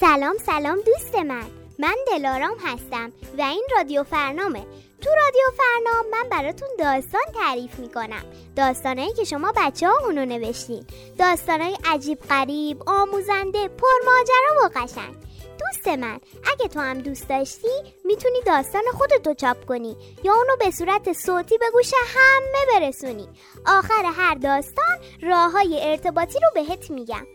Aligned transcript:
سلام 0.00 0.36
سلام 0.46 0.78
دوست 0.86 1.14
من. 1.14 1.46
من 1.78 1.94
دلارام 2.06 2.56
هستم 2.64 3.12
و 3.38 3.42
این 3.42 3.66
رادیو 3.76 4.04
فرنامه. 4.04 4.66
تو 5.00 5.10
رادیو 5.10 5.44
فرنام 5.56 6.10
من 6.10 6.28
براتون 6.30 6.68
داستان 6.78 7.20
تعریف 7.34 7.78
می‌کنم. 7.78 8.22
داستانهایی 8.56 9.12
که 9.12 9.24
شما 9.24 9.52
بچه 9.56 9.88
ها 9.88 9.98
اونو 10.04 10.24
نوشتین. 10.24 10.86
داستانهای 11.18 11.78
عجیب 11.84 12.18
قریب 12.28 12.82
آموزنده 12.86 13.68
پرماجرا 13.68 14.64
و 14.64 14.68
قشنگ. 14.74 15.14
دوست 15.58 15.88
من 15.88 16.20
اگه 16.52 16.68
تو 16.68 16.80
هم 16.80 16.98
دوست 16.98 17.28
داشتی 17.28 17.94
می‌تونی 18.04 18.40
داستان 18.46 18.82
خودتو 18.98 19.34
چاپ 19.34 19.64
کنی 19.64 19.96
یا 20.24 20.34
اونو 20.34 20.56
به 20.56 20.70
صورت 20.70 21.12
صوتی 21.12 21.58
به 21.58 21.66
گوش 21.72 21.90
همه 22.06 22.80
برسونی. 22.80 23.28
آخر 23.66 24.04
هر 24.04 24.34
داستان 24.34 24.98
راه 25.22 25.52
های 25.52 25.90
ارتباطی 25.90 26.38
رو 26.40 26.48
بهت 26.54 26.90
میگم. 26.90 27.26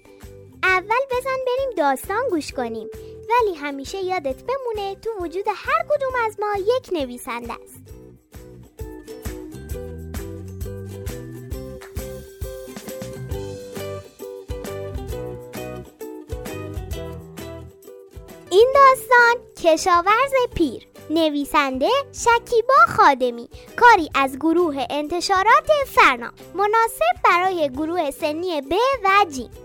اول 0.66 1.06
بزن 1.12 1.38
بریم 1.48 1.70
داستان 1.78 2.30
گوش 2.30 2.52
کنیم. 2.52 2.90
ولی 3.30 3.56
همیشه 3.56 3.98
یادت 3.98 4.44
بمونه 4.44 4.96
تو 4.96 5.10
وجود 5.22 5.48
هر 5.48 5.86
کدوم 5.90 6.14
از 6.26 6.40
ما 6.40 6.56
یک 6.78 6.90
نویسنده 6.94 7.54
است. 7.54 7.86
این 18.52 18.74
داستان 18.76 19.36
کشاورز 19.64 20.34
پیر 20.56 20.88
نویسنده 21.10 21.90
شکیبا 22.14 22.74
خادمی 22.98 23.50
کاری 23.76 24.10
از 24.16 24.36
گروه 24.40 24.86
انتشارات 24.90 25.70
فرنا 25.88 26.32
مناسب 26.54 27.16
برای 27.24 27.70
گروه 27.70 28.12
سنی 28.12 28.62
ب 28.62 28.74
و 29.04 29.26
جیم 29.32 29.65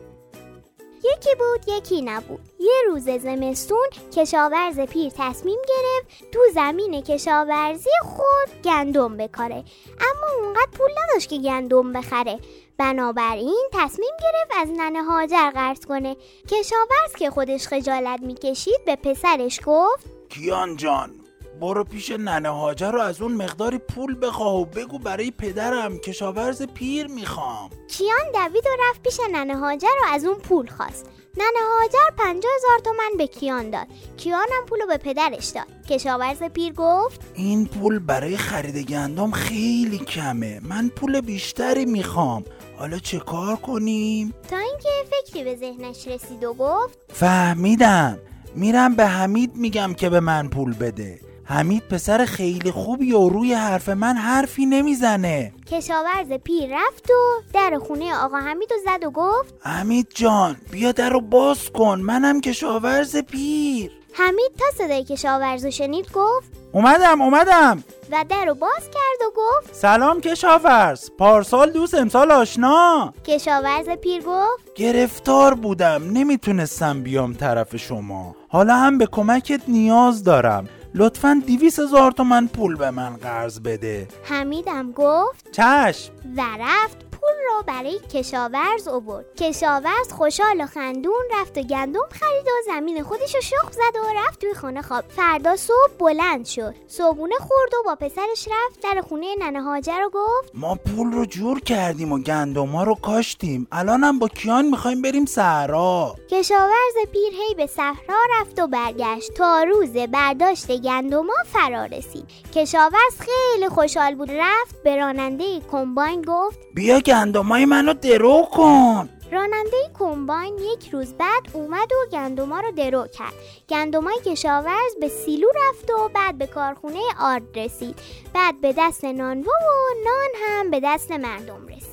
یکی 1.05 1.35
بود 1.35 1.69
یکی 1.69 2.03
نبود. 2.03 2.41
یه 2.59 2.75
روز 2.87 3.05
زمستون 3.05 3.87
کشاورز 4.17 4.81
پیر 4.81 5.13
تصمیم 5.19 5.59
گرفت 5.69 6.31
تو 6.33 6.41
زمین 6.55 7.03
کشاورزی 7.03 7.91
خود 8.03 8.63
گندم 8.65 9.17
بکاره. 9.17 9.65
اما 10.01 10.45
اونقدر 10.45 10.71
پول 10.79 10.91
نداشت 11.05 11.29
که 11.29 11.39
گندم 11.39 11.93
بخره. 11.93 12.39
بنابراین 12.79 13.69
تصمیم 13.73 14.11
گرفت 14.21 14.63
از 14.63 14.69
ننه 14.77 15.03
هاجر 15.03 15.51
قرض 15.51 15.87
کنه. 15.87 16.17
کشاورز 16.49 17.13
که 17.19 17.31
خودش 17.31 17.67
خجالت 17.67 18.21
می‌کشید 18.21 18.85
به 18.87 18.97
پسرش 18.97 19.61
گفت 19.67 20.07
کیان 20.29 20.77
جان 20.77 21.20
برو 21.61 21.85
پیش 21.85 22.11
ننه 22.11 22.49
هاجر 22.49 22.91
رو 22.91 23.01
از 23.01 23.23
اون 23.23 23.33
مقداری 23.33 23.79
پول 23.79 24.17
بخواه 24.23 24.61
و 24.61 24.65
بگو 24.65 24.99
برای 24.99 25.31
پدرم 25.31 25.99
کشاورز 25.99 26.63
پیر 26.63 27.07
می‌خوام. 27.07 27.71
کیان 27.89 28.33
دوید 28.35 28.67
و 28.67 28.71
رفت 28.81 29.03
پیش 29.03 29.21
ننه 29.33 29.57
هاجر 29.57 29.89
و 30.03 30.07
از 30.15 30.25
اون 30.25 30.35
پول 30.35 30.67
خواست. 30.67 31.07
ننه 31.37 31.69
هاجر 31.79 32.17
پنجاه 32.19 32.53
هزار 32.57 32.79
تومن 32.85 33.17
به 33.19 33.27
کیان 33.27 33.71
داد. 33.71 33.87
کیان 34.17 34.47
هم 34.59 34.67
پولو 34.67 34.87
به 34.87 34.97
پدرش 34.97 35.47
داد. 35.47 35.67
کشاورز 35.89 36.43
پیر 36.43 36.73
گفت 36.73 37.21
این 37.35 37.67
پول 37.67 37.99
برای 37.99 38.37
خرید 38.37 38.77
گندم 38.77 39.31
خیلی 39.31 39.99
کمه. 39.99 40.61
من 40.63 40.89
پول 40.89 41.21
بیشتری 41.21 41.85
می‌خوام. 41.85 42.45
حالا 42.79 42.99
چه 42.99 43.19
کار 43.19 43.57
کنیم؟ 43.57 44.35
تا 44.51 44.57
اینکه 44.57 44.89
فکری 45.11 45.45
به 45.45 45.57
ذهنش 45.57 46.09
رسید 46.09 46.45
و 46.45 46.55
گفت 46.55 46.99
فهمیدم. 47.09 48.19
میرم 48.55 48.95
به 48.97 49.07
حمید 49.07 49.57
میگم 49.57 49.95
که 49.95 50.11
به 50.11 50.21
من 50.21 50.49
پول 50.49 50.75
بده. 50.75 51.30
حمید 51.51 51.89
پسر 51.89 52.25
خیلی 52.25 52.71
خوبی 52.71 53.13
و 53.13 53.29
روی 53.29 53.55
حرف 53.55 53.89
من 53.89 54.17
حرفی 54.17 54.67
نمی‌زنه. 54.67 55.53
کشاورز 55.71 56.33
پیر 56.45 56.71
رفت 56.73 57.11
و 57.11 57.43
در 57.55 57.79
خونه 57.87 58.15
آقا 58.15 58.39
حمید 58.39 58.73
و 58.73 58.75
زد 58.85 59.05
و 59.05 59.11
گفت 59.11 59.55
حمید 59.61 60.07
جان 60.15 60.57
بیا 60.71 60.93
در 60.93 61.11
رو 61.11 61.21
باز 61.21 61.71
کن 61.71 62.01
منم 62.01 62.41
کشاورز 62.41 63.17
پیر. 63.17 63.93
حمید 64.13 64.51
تا 64.59 64.65
صدای 64.79 65.05
کشاورز 65.05 65.65
رو 65.65 65.71
شنید 65.71 66.13
گفت 66.13 66.53
اومدم 66.73 67.23
اومدم. 67.23 67.85
و 68.13 68.25
در 68.29 68.45
رو 68.45 68.55
باز 68.55 68.83
کرد 68.83 69.29
و 69.29 69.33
گفت 69.37 69.75
سلام 69.75 70.21
کشاورز 70.21 71.11
پارسال 71.19 71.71
دوست 71.71 71.95
امسال 71.95 72.31
آشنا. 72.31 73.15
کشاورز 73.27 73.89
پیر 73.89 74.23
گفت 74.23 74.75
گرفتار 74.75 75.55
بودم 75.55 76.03
نمی‌تونستم 76.13 77.03
بیام 77.03 77.35
طرف 77.35 77.77
شما. 77.77 78.37
حالا 78.49 78.75
هم 78.75 78.99
به 78.99 79.07
کمکت 79.07 79.61
نیاز 79.69 80.25
دارم. 80.25 80.69
لطفا 80.95 81.43
دیویس 81.47 81.79
هزار 81.81 82.13
تومن 82.13 82.47
پول 82.47 82.77
به 82.77 82.91
من 82.91 83.17
قرض 83.17 83.61
بده. 83.61 84.09
حمیدم 84.25 84.93
گفت 84.93 85.51
چشم. 85.53 86.13
و 86.37 86.43
رفت 86.61 87.10
رو 87.57 87.63
برای 87.67 88.01
کشاورز 88.13 88.89
اوورد 88.89 89.37
کشاورز 89.37 90.13
خوشحال 90.13 90.61
و 90.61 90.67
خندون 90.67 91.25
رفت 91.41 91.59
و 91.59 91.63
گندم 91.63 92.09
خرید 92.11 92.47
و 92.47 92.73
زمین 92.73 93.03
خودش 93.03 93.35
رو 93.35 93.41
شخ 93.41 93.73
زد 93.73 93.99
و 93.99 94.13
رفت 94.17 94.41
توی 94.41 94.55
خونه 94.55 94.83
خواب. 94.83 95.05
فردا 95.09 95.57
صبح 95.57 95.93
بلند 95.99 96.47
شد. 96.47 96.75
صبحونه 96.89 97.35
خورد 97.37 97.75
و 97.75 97.83
با 97.85 97.95
پسرش 97.95 98.49
رفت 98.49 98.83
در 98.83 99.01
خونه 99.09 99.27
ننه 99.39 99.63
هاجر 99.63 100.01
رو 100.01 100.11
گفت 100.11 100.51
ما 100.55 100.75
پول 100.75 101.13
رو 101.13 101.27
جور 101.27 101.61
کردیم 101.61 102.13
و 102.13 102.19
گندم 102.19 102.67
ها 102.67 102.85
رو 102.85 102.95
کاشتیم. 102.95 103.67
الانم 103.73 104.19
با 104.19 104.29
کیان 104.29 104.65
می‌خوایم 104.65 105.03
بریم 105.03 105.27
صحرا. 105.27 106.15
کشاورز 106.31 106.95
پیر 107.13 107.33
هی 107.33 107.55
به 107.57 107.67
صحرا 107.67 108.19
رفت 108.41 108.61
و 108.61 108.67
برگشت. 108.67 109.35
تا 109.35 109.63
روز 109.63 109.93
برداشت 109.93 110.81
گندما 110.81 111.33
فرا 111.53 111.85
رسید. 111.85 112.25
کشاورز 112.55 113.15
خیلی 113.19 113.69
خوشحال 113.69 114.15
بود. 114.15 114.31
رفت 114.31 114.83
به 114.85 114.97
راننده 114.97 115.61
کمباین 115.71 116.23
گفت 116.23 116.59
بیا 116.75 117.01
گندمای 117.41 117.65
منو 117.65 117.95
درو 117.95 118.43
کن. 118.53 119.09
راننده 119.33 119.91
کمباین 119.99 120.59
یک 120.59 120.89
روز 120.93 121.13
بعد 121.13 121.43
اومد 121.53 121.93
و 121.93 122.11
گندما 122.13 122.61
رو 122.61 122.71
درو 122.71 123.07
کرد. 123.07 123.33
گندمای 123.69 124.21
کشاورز 124.27 124.95
به 125.01 125.09
سیلو 125.09 125.47
رفت 125.49 125.91
و 125.91 126.09
بعد 126.15 126.39
به 126.39 126.47
کارخونه 126.47 127.01
آرد 127.21 127.59
رسید. 127.59 127.99
بعد 128.35 128.61
به 128.61 128.75
دست 128.79 129.05
نانوا 129.05 129.53
و 129.53 130.05
نان 130.05 130.29
هم 130.47 130.71
به 130.71 130.81
دست 130.85 131.13
مردم 131.13 131.67
رسید. 131.67 131.90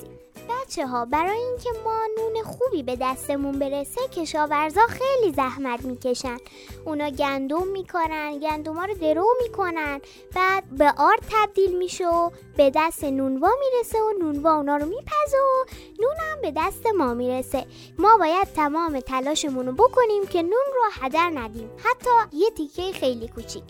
بچه 0.48 0.86
ها 0.86 1.04
برای 1.04 1.38
اینکه 1.38 1.70
ما 1.84 2.06
نون 2.18 2.42
خوبی 2.42 2.82
به 2.82 2.96
دستمون 3.00 3.58
برسه 3.58 4.08
کشاورزا 4.08 4.80
خیلی 4.80 5.32
زحمت 5.32 5.84
می‌کشن. 5.84 6.36
اونا 6.84 7.10
گندم 7.10 7.66
میکارن 7.66 8.38
گندما 8.38 8.84
رو 8.84 8.94
درو 8.94 9.26
می‌کنن. 9.42 10.00
بعد 10.34 10.64
به 10.78 10.92
آرد 10.98 11.22
تبدیل 11.30 11.78
میشه 11.78 12.08
و 12.08 12.30
به 12.56 12.72
دست 12.74 13.04
نونوا 13.04 13.50
می‌رسه 13.60 13.98
و 13.98 14.12
نونوا 14.20 14.56
اونا 14.56 14.76
رو 14.76 14.86
میپزه 14.86 15.38
و 15.38 15.64
نون 16.00 16.16
هم 16.18 16.40
به 16.42 16.52
دست 16.56 16.86
ما 16.86 17.14
می‌رسه. 17.14 17.66
ما 17.98 18.16
باید 18.16 18.48
تمام 18.56 19.00
تلاشمون 19.00 19.66
رو 19.66 19.72
بکنیم 19.72 20.26
که 20.26 20.42
نون 20.42 20.66
رو 20.74 20.82
هدر 21.02 21.30
ندیم. 21.34 21.70
حتی 21.76 22.36
یه 22.36 22.50
تیکه 22.50 22.92
خیلی 22.92 23.28
کوچیک. 23.28 23.64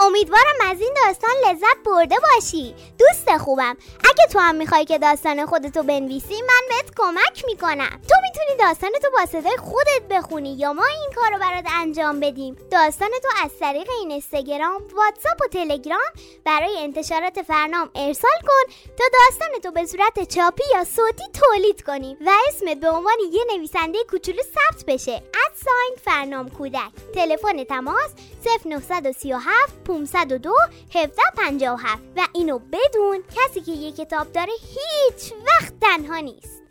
امیدوارم 0.00 0.70
از 0.70 0.80
این 0.80 0.94
داستان 1.06 1.30
لذت 1.46 1.84
برده 1.84 2.16
باشی. 2.20 2.74
دوست 2.98 3.36
خوبم. 3.38 3.76
اگه 3.98 4.32
تو 4.32 4.38
هم 4.38 4.54
می‌خوای 4.54 4.84
که 4.84 4.98
داستان 4.98 5.46
خودتو 5.46 5.82
بنویسی 5.82 6.42
من 6.42 6.68
بهت 6.68 6.90
کمک 6.96 7.44
می‌کنم. 7.46 8.00
تو 8.08 8.14
می‌تونی 8.22 8.58
داستانتو 8.58 9.10
با 9.10 9.26
صدای 9.26 9.56
خودت 9.56 10.02
بخونی 10.10 10.54
یا 10.54 10.72
ما 10.72 10.84
این 10.84 11.10
کارو 11.14 11.38
برات 11.38 11.64
انجام 11.74 12.20
بدیم. 12.20 12.56
داستانتو 12.70 13.28
از 13.44 13.50
طریق 13.60 13.90
این 13.98 14.10
اینستاگرام 14.10 14.82
واتساپ 14.92 15.40
و 15.44 15.48
تلگرام 15.48 16.10
برای 16.44 16.78
انتشارات 16.78 17.42
فرنام 17.42 17.90
ارسال 17.94 18.40
کن 18.42 18.72
تا 18.98 19.04
داستانتو 19.12 19.70
به 19.70 19.86
صورت 19.86 20.34
چاپی 20.34 20.64
یا 20.74 20.84
صوتی 20.84 21.24
تولید 21.40 21.82
کنیم 21.82 22.16
و 22.26 22.30
اسمت 22.48 22.80
به 22.80 22.88
عنوان 22.88 23.16
یه 23.32 23.44
نویسنده 23.56 23.98
کوچولو 24.10 24.42
ثبت 24.42 24.84
بشه. 24.86 25.22
ادساین 25.46 25.96
فرنام 26.04 26.48
کودک. 26.48 26.90
تلفن 27.14 27.64
تماس 27.64 28.10
0937 28.46 29.84
502 29.84 30.52
1757 30.94 32.02
و 32.16 32.20
اینو 32.34 32.58
بدون 32.58 33.18
کسی 33.36 33.60
که 33.60 33.72
یه 33.72 33.92
کتاب 33.92 34.32
داره 34.32 34.52
هیچ 34.52 35.32
وقت 35.46 35.74
تنها 35.80 36.18
نیست 36.18 36.62